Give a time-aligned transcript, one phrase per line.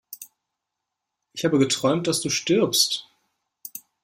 [1.33, 3.07] Ich habe geträumt, dass du stirbst!